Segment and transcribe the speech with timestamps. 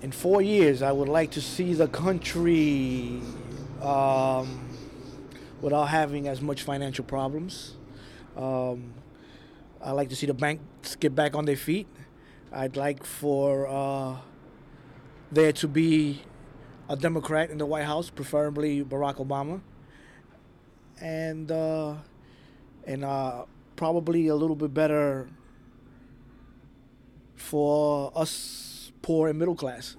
[0.00, 3.20] in four years, I would like to see the country
[3.82, 4.68] um,
[5.60, 7.74] without having as much financial problems.
[8.36, 8.94] Um,
[9.82, 11.88] I like to see the banks get back on their feet.
[12.52, 14.16] I'd like for uh,
[15.32, 16.22] there to be
[16.88, 19.60] a Democrat in the White House, preferably Barack Obama,
[21.00, 21.94] and uh,
[22.86, 23.44] and uh,
[23.76, 25.28] probably a little bit better
[27.34, 28.67] for us
[29.08, 29.96] poor and middle class.